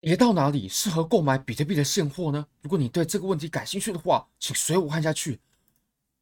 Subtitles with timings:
[0.00, 2.46] 跌到哪里适合购买比特币的现货呢？
[2.62, 5.38] 如果你对这个问题感兴趣的话，请随我看下去。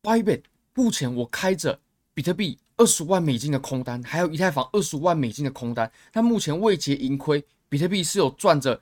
[0.03, 0.43] Bybit
[0.75, 1.81] 目前我开着
[2.13, 8.81] 比特币二十万美金的空单，还有以太坊二十五万美金的空单，它目前未结盈亏，比特币是有赚着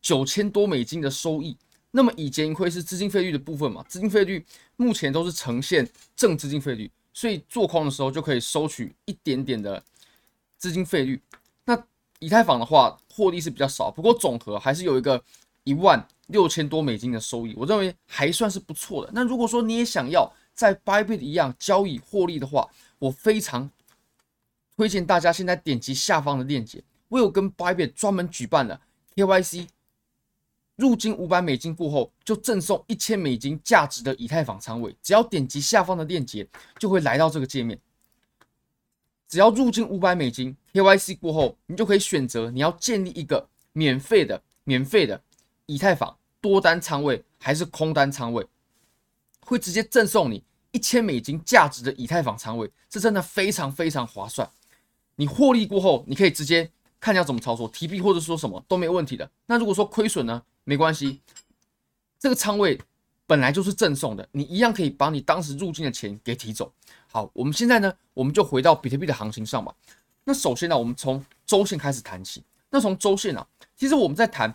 [0.00, 1.56] 九千多美金的收益。
[1.90, 3.82] 那么已结盈亏是资金费率的部分嘛？
[3.88, 4.44] 资金费率
[4.76, 5.86] 目前都是呈现
[6.16, 9.82] 正资金费率，所以做空的时候就可以收取一点点的
[10.56, 11.20] 资金费率。
[12.20, 15.22] 以太坊的话，获利是比较少，不过总和还是有一个
[15.64, 19.10] 一万六千多美金的收益，我认为还算是不错的。
[19.14, 23.70] 那如果说你也想要在 Bybit 一样交易获利的话，我非常
[24.76, 28.80] 推荐大家现在点击下方的链接，我有跟 Bybit 专门举办了
[29.14, 29.68] KYC，
[30.76, 36.46] 入金五百美金过后就赠送一千美金价值的以太坊仓位，只要点击下方的链接，
[36.78, 37.78] 就会来到这个界面。
[39.28, 45.20] 只要入金五百美金，KYC 过后，你就可以选择你要建立一个免费的、免费的
[45.66, 48.46] 以太坊多单仓位还是空单仓位，
[49.40, 54.48] 会直接赠送你一千美金价值的以太坊仓位，这真的非常非常划算。
[55.16, 59.28] 你获利过后，你可以直接看你要怎么操作，提币或者说什么都没问题的。
[59.46, 61.20] 那如果说亏损呢，没关系，
[62.20, 62.80] 这个仓位
[63.26, 66.72] 本来就是赠送的，你一样可以把你当时入金的钱给提走。
[67.10, 69.74] 好，我们现在呢，我们就回到比特币的行情上吧。
[70.28, 72.44] 那首先呢，我们从周线开始谈起。
[72.68, 74.54] 那从周线啊，其实我们在谈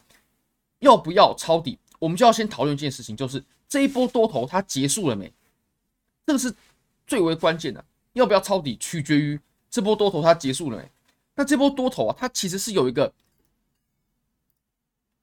[0.78, 5.34] 要不要抄底，我们就要先讨论一件事情，就是这一波多头它结束了没？
[6.28, 6.54] 这个是
[7.08, 7.84] 最为关键的。
[8.12, 10.92] 要不要抄底，取决于这波多头它结束了没。
[11.34, 13.12] 那这波多头啊，它其实是有一个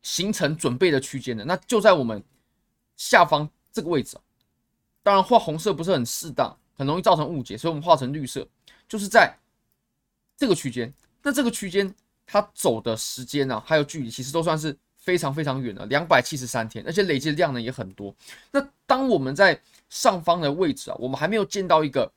[0.03, 2.21] 形成准备的区间的，那就在我们
[2.97, 4.17] 下方这个位置。
[5.05, 6.57] 当然画红色不是很适当。
[6.75, 8.49] 很容易造成误解，所以我们画成绿色，
[8.89, 9.37] 就是在
[10.41, 10.91] 这个区间。
[11.23, 11.95] 那这个区间
[12.27, 18.15] 它走的时间呢、还有距离，其实都算是非常非常远的，两百七十三天，而且累积量呢也很多。
[18.51, 19.61] 那当我们在
[19.91, 22.11] 上方的位置啊，我们还没有见到一个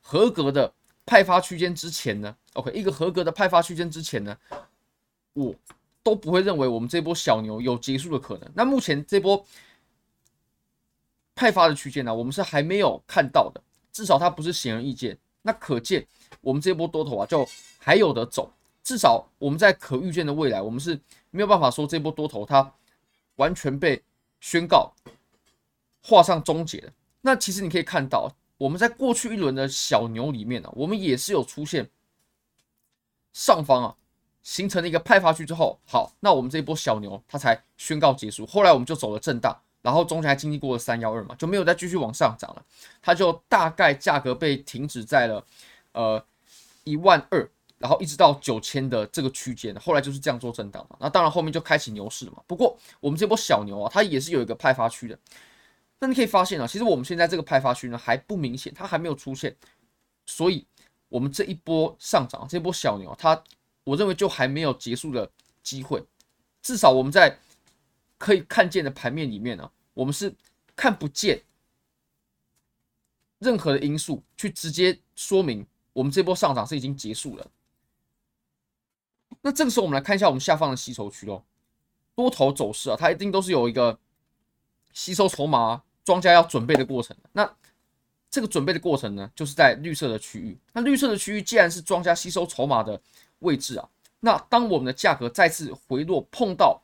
[0.00, 0.72] 合格的
[1.06, 4.36] 派发区间之前呢，OK，一个合格的派发区间之前呢，
[5.34, 5.54] 我
[6.02, 8.50] 都不会认为我们这波小牛有结束的可能。
[8.52, 9.46] 那目前这波
[11.36, 13.62] 派发的区间呢，我们是还没有看到的。
[13.92, 16.04] 至少它不是显而易见，那可见
[16.40, 18.52] 我们这波多头啊，就还有的走。
[18.82, 20.98] 至少我们在可预见的未来，我们是
[21.30, 22.72] 没有办法说这波多头它
[23.36, 24.02] 完全被
[24.40, 24.92] 宣告
[26.02, 26.92] 画上终结的。
[27.20, 31.88] 那其实你可以看到，我们在过去一轮的小牛里面呢、啊，我们也是有出现
[33.32, 33.96] 上方啊
[34.42, 38.46] 形成了一个派发区之后，好，那我们这一波小牛它才宣告结束。
[38.46, 39.56] 后来我们就走了震荡。
[39.82, 42.62] 然后中间还经历过了三幺二嘛，就没有再继续往上涨了，
[43.00, 45.42] 它就大概价格被停止在了
[45.92, 46.22] 呃
[46.84, 47.48] 一万二，
[47.78, 50.96] 然后一直到九千的这个区间，后来就是这样做震荡嘛。
[51.00, 52.42] 那当然后面就开启牛市了嘛。
[52.46, 55.18] 不过我们这波小牛啊，它也是有一个派发区的。
[55.98, 59.54] 那你可以发现啊，其实我们现在这个派发区呢还不明显，它还没有出现，
[60.26, 60.66] 所以
[61.08, 63.42] 我们这一波上涨，这波小牛它
[63.84, 65.30] 我认为就还没有结束的
[65.62, 66.04] 机会，
[66.62, 67.38] 至少我们在。
[68.22, 70.30] 可以看见的盘面里面呢，我们是
[70.76, 71.40] 看不见
[73.38, 77.46] 任何的因素去直接说明我们这波上涨是已经结束了。
[79.40, 81.42] 那这个时候，我们来看一下我们下方的吸筹区喽。
[82.14, 83.98] 多头走势啊，它一定都是有一个
[84.92, 87.16] 吸收筹码、庄家要准备的过程。
[87.32, 87.50] 那
[88.30, 90.58] 这个准备的过程呢，就是在绿色的区域。
[90.72, 93.00] 那绿色的区域既然是庄家吸收筹码的
[93.38, 93.88] 位置啊，
[94.20, 96.80] 那当我们的价格再次回落碰到。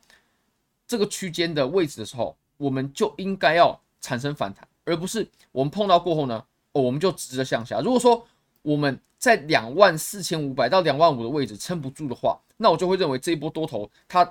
[0.89, 6.41] 这个区间的位置的时候，我们就应该要产生反弹，而不是我们碰到过后呢，
[6.71, 7.81] 哦，我们就直的向下。
[7.81, 8.25] 如果说
[8.67, 14.29] 我们在两万四千五百到两万五的位置撑不住的话，那我就会认为这一波多头它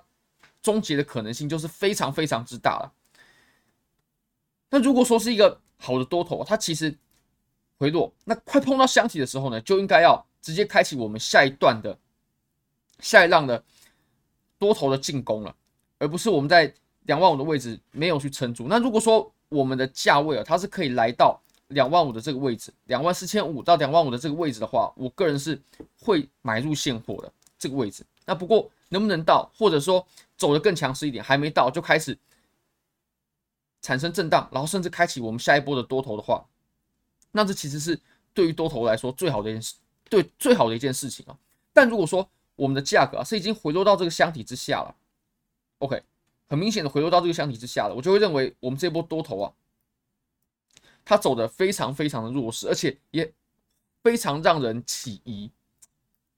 [0.60, 2.92] 终结的可能性就是非常非常之大了。
[4.68, 6.94] 那如果说是一个好的多头，它其实
[7.78, 11.98] 回落，那快碰到箱体的时候呢，就应该要直接开启我们下一段的
[13.00, 13.64] 下一浪的
[14.58, 15.56] 多头的进攻了。
[15.98, 16.74] 而不是我们在
[17.04, 18.66] 两万五的位置没有去撑住。
[18.68, 25.60] 那如果说我们的价位啊，它是可以来到两万五的这个位置，两万四千五到两万五的这个位置的话，我个人是
[25.98, 28.04] 会买入现货的这个位置。
[28.24, 32.16] 那不过能不能到，或者说走得更强势一点，还没到就开始
[33.82, 36.44] 产生震荡，然后甚至开启我们下一波的多头的话，
[37.32, 37.98] 那这其实是
[38.32, 39.74] 对于多头来说最好的一件事，
[40.08, 41.36] 对最好的一件事情啊。
[41.72, 44.94] 但如果说我们的价格啊是已经回落到这个箱体之下了。
[45.78, 46.02] OK，
[46.48, 49.52] 很明显的回落到这个箱体之下了，我就会认为我们这波多头啊，
[51.06, 53.32] 它走的非常非常的弱势，而且也
[54.02, 55.48] 非常让人起疑。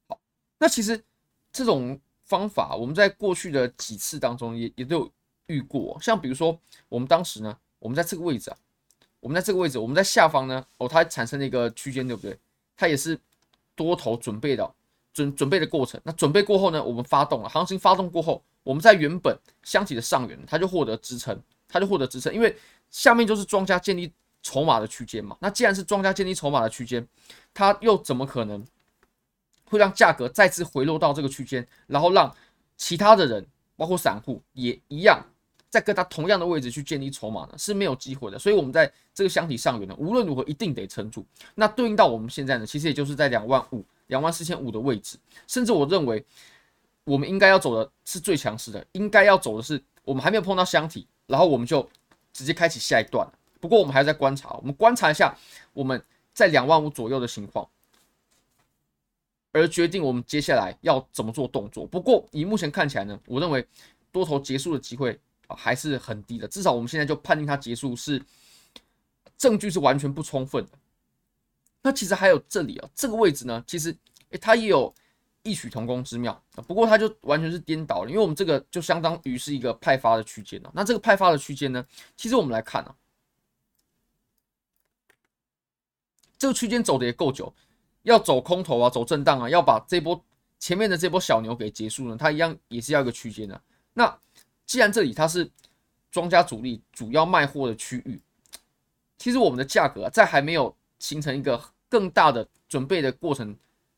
[0.06, 0.20] 好，
[0.59, 1.03] 那其实
[1.50, 5.12] 这种方法，我们在过去的几次当中也也都有
[5.47, 5.99] 遇过。
[6.03, 6.61] 像比如说，
[6.91, 8.59] 我们当时呢，我们在这个位置啊，
[9.20, 12.38] 我们在这个位置，我们在下方呢，哦，它产生了一个区间，对不对？
[12.76, 13.19] 它也是
[13.75, 14.75] 多头准备的
[15.14, 15.99] 准准备的过程。
[16.05, 22.55] 那准备过后呢，我们发动了，行情发动过后，我们在原本箱体的上缘，它就获得支撑，它就获得支撑，因为
[22.91, 24.12] 下面就是庄家建立
[24.43, 25.37] 筹码的区间嘛。
[25.40, 27.06] 那既然是庄家建立筹码的区间，
[27.52, 28.64] 它又怎么可能？
[29.70, 32.35] 会让价格再次回落到这个区间，然后让
[32.79, 33.46] 其他的人，
[33.76, 35.23] 包括散户也一样，
[35.69, 38.38] 在跟他同样的位置去建立筹码呢，是没有机会的。
[38.38, 41.23] 所以，我们在这个箱体上缘呢，无论如何一定得撑住。
[41.55, 45.19] 那对应到我们现在呢，其实也就是在两万五、两万四千五的位置。
[45.46, 46.25] 甚至我认为，
[47.05, 51.87] 我们应该要走的是最强势的，应该要走的是我们还没有碰到箱体，然后我们就
[52.32, 53.31] 直接开启下一段。
[53.60, 55.37] 不过，我们还在观察，我们观察一下
[55.72, 56.02] 我们
[56.32, 57.69] 在两万五左右的情况。
[59.50, 61.87] 而决定我们接下来要怎么做动作。
[61.87, 63.66] 不过以目前看起来呢，我认为
[64.12, 66.46] 多头结束的机会啊还是很低的。
[66.46, 68.22] 至少我们现在就判定它结束是
[69.38, 70.72] 证据是完全不充分的。
[71.82, 73.96] 那其实还有这里啊，这个位置呢，其实
[74.31, 74.94] 诶它也有
[75.43, 76.40] 异曲同工之妙。
[76.66, 80.70] 不过它就完全是颠倒了，因为我们这个就相当于是一个派发的区间了。
[80.75, 81.84] 那这个派发的区间呢，
[82.16, 82.94] 其实我们来看啊，
[86.38, 87.52] 这个区间走的也够久。
[88.05, 90.19] 要走空头啊，走震荡啊，要把这波
[90.58, 93.61] 前面的这波小牛给结束呢，它一样也是要一个区间的。
[93.93, 94.19] 那
[94.64, 95.50] 既然这里它是
[96.11, 98.19] 庄家主力主要卖货的区域，
[99.19, 103.55] 其实我们的价格，在还没有形成一个更大的准备的过程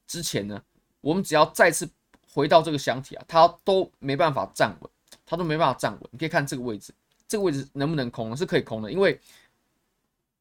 [0.08, 0.60] 之前呢，
[1.00, 1.88] 我们只要再次
[2.32, 4.90] 回到这个箱体啊，它都没办法站稳，
[5.24, 6.02] 它都没办法站稳。
[6.10, 6.92] 你可以看这个位置，
[7.28, 8.36] 这个位置能不能空？
[8.36, 9.20] 是可以空的，因为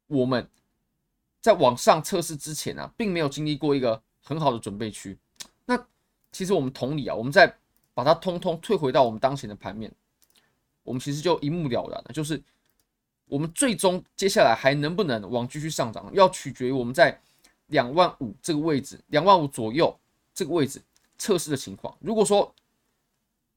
[0.08, 0.50] 我们。
[1.42, 5.18] 在往上测试之前啊，并没有经历过一个很好的准备区。
[5.66, 5.88] 那
[6.32, 7.56] 其实我们同理啊，我们再
[7.94, 9.92] 把它通通退回到我们当前的盘面，
[10.84, 12.42] 我们其实就一目了然了，就是
[13.26, 17.20] 我们最终接下来还能不能往继续上涨，要取决于我们在
[17.68, 19.96] 两万五这个位置，两万五左右
[20.34, 20.82] 这个位置
[21.18, 21.96] 测试的情况。
[22.00, 22.54] 如果说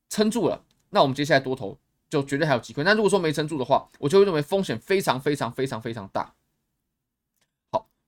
[0.09, 1.79] 撑住了，那我们接下来多头
[2.11, 2.85] 就绝对还有机会。
[2.85, 6.35] 那如果说没撑住的话，我就会认为风险非常非常非常非常大。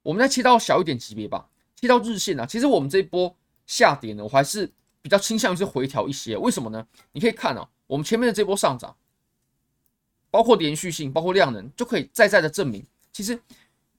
[0.04, 2.44] 我们再切到小一点级别吧，切到日线啊。
[2.44, 3.34] 其实我们这一波
[3.66, 4.70] 下跌呢，我还是
[5.00, 6.36] 比较倾向于是回调一些。
[6.36, 6.86] 为什么呢？
[7.12, 8.94] 你可以看哦，我们前面的这波上涨，
[10.30, 13.40] 包括连续性，包括量能，就可以再再的证明，其实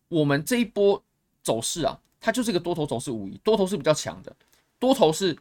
[0.07, 1.03] 我们这一波
[1.41, 4.35] 走势啊，它就是一个多头走势无疑，多头是比较强的，
[4.77, 5.35] 多头是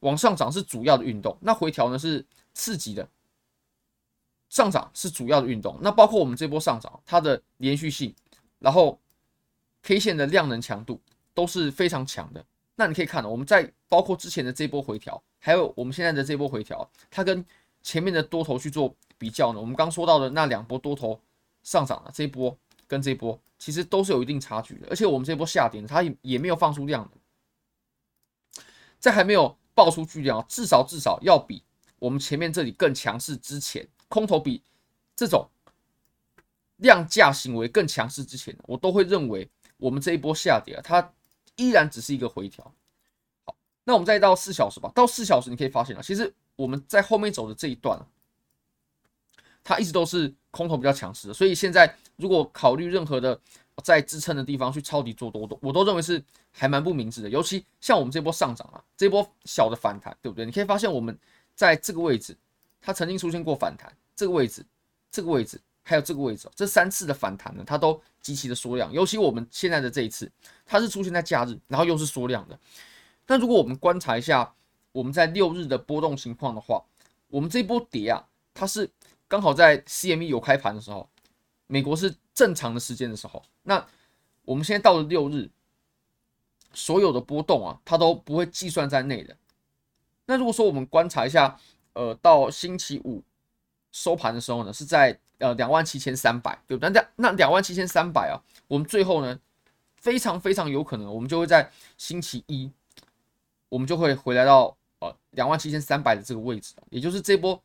[0.00, 3.08] 往上涨是主要的运动，那回调呢是刺激的，
[4.48, 5.78] 上涨是主要的运动。
[5.80, 8.12] 那包括我们这波上涨，它的连续性，
[8.58, 8.98] 然后。
[9.88, 11.00] K 线的量能强度
[11.32, 12.44] 都是非常强的。
[12.74, 17.42] 那你可以看到，我们在包括之前的这波回调，还有我们现在的这波回调，它跟
[17.82, 21.18] 前面的多头去做比较呢，我们刚说到的那两波多头
[21.62, 22.54] 上涨的这一波
[22.86, 24.88] 跟这一波，其实都是有一定差距的。
[24.90, 28.62] 而且我们这波下跌，它也也没有放出量的，
[28.98, 31.62] 在还没有爆出巨量，至少至少要比
[31.98, 34.62] 我们前面这里更强势之前，空头比
[35.16, 35.48] 这种
[36.76, 39.48] 量价行为更强势之前，我都会认为。
[39.78, 41.12] 我们这一波下跌啊，它
[41.56, 42.72] 依然只是一个回调。
[43.44, 44.92] 好，那我们再到四小时吧。
[44.94, 47.98] 到四小时，你可以发现啊，其实我们在后面走的这一段，
[49.64, 51.34] 它一直都是空头比较强势的。
[51.34, 53.40] 所以现在如果考虑任何的
[53.82, 57.28] 在支撑的地方去抄底做多多，我都认为是还蛮不明智的。
[57.28, 60.44] 尤其像我们这波上涨啊，这波小的反弹，对不对？
[60.44, 61.16] 你可以发现我们
[61.54, 62.36] 在这个位置，
[62.80, 64.66] 它曾经出现过反弹，这个位置，
[65.10, 65.60] 这个位置。
[65.88, 70.30] 还有这个位置，这三次的反弹呢，它都极其的缩量，尤其我们现在的这一次，
[70.66, 72.58] 它是出现在假日，然后又是缩量的。
[73.26, 74.52] 那如果我们观察一下
[74.92, 76.84] 我们在六日的波动情况的话，
[77.28, 78.90] 我们这波跌啊，它是
[79.26, 81.08] 刚好在 CME 有开盘的时候，
[81.66, 83.42] 美国是正常的时间的时候。
[83.62, 83.82] 那
[84.44, 85.48] 我们现在到了六日，
[86.74, 89.34] 所有的波动啊，它都不会计算在内的。
[90.26, 91.58] 那如果说我们观察一下，
[91.94, 93.22] 呃，到星期五
[93.90, 95.18] 收盘的时候呢，是在。
[95.38, 96.90] 呃，两万七千三百，对不对？
[96.90, 98.34] 那那两万七千三百啊，
[98.66, 99.38] 我们最后呢，
[99.94, 102.68] 非常非常有可能，我们就会在星期一，
[103.68, 107.62] 我们就会回来到呃两万七千三百的这个位置，也就是这波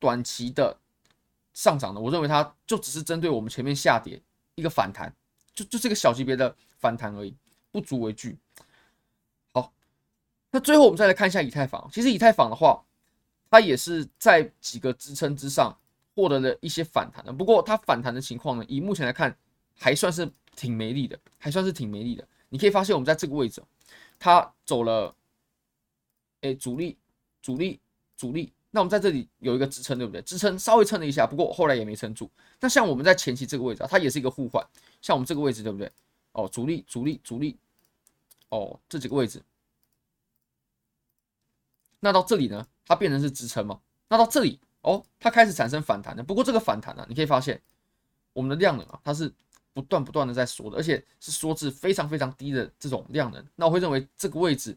[0.00, 0.76] 短期的
[1.54, 4.20] 上涨呢，我认为它就只是针对我们前面下跌
[4.56, 5.14] 一个反弹，
[5.54, 7.32] 就就这个小级别的反弹而已，
[7.70, 8.36] 不足为惧。
[9.52, 9.72] 好，
[10.50, 12.84] 那最后我们再来看一下以太坊，其实以太坊的话，
[13.48, 15.76] 它也是在几个支撑之上。
[16.14, 19.36] 获得了一些反弹的，不过它反弹的情况呢，以目前来看
[19.76, 22.26] 还算是挺没力的，还算是挺没力的。
[22.48, 23.62] 你可以发现，我们在这个位置，
[24.18, 25.14] 它走了，
[26.40, 26.98] 哎，主力
[27.42, 27.80] 阻力，
[28.16, 28.52] 阻力。
[28.72, 30.22] 那我们在这里有一个支撑，对不对？
[30.22, 32.30] 支撑稍微撑了一下，不过后来也没撑住。
[32.60, 34.64] 那像我们在前期这个位置啊，它也是一个互换。
[35.00, 35.90] 像我们这个位置，对不对？
[36.32, 37.56] 哦，阻力，阻力，阻力。
[38.50, 39.42] 哦，这几个位置。
[41.98, 43.80] 那到这里呢，它变成是支撑嘛？
[44.08, 46.22] 那到这里，哦，它开始产生反弹的。
[46.22, 47.60] 不过这个反弹呢、你可以发现，
[48.32, 49.32] 我们的量能啊，它是
[49.72, 53.44] 不断不断的在缩的，而且是缩至非常非常低的这种量能。
[53.56, 54.76] 那我会认为这个位置，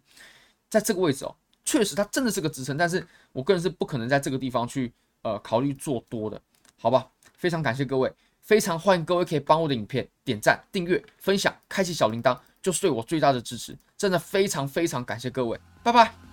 [0.70, 1.36] 在这个位置哦。
[1.66, 4.92] 确实，它真的是个支撑，但是我个人是不可能在这个地方去
[5.22, 6.40] 呃考虑做多的，
[6.78, 7.10] 好吧？
[7.38, 16.33] 非常感谢各位，非常欢迎各位可以帮我的影片点赞、订阅、分享、开启小铃铛，就是对我最大的支持，真的非常非常感谢各位，拜拜。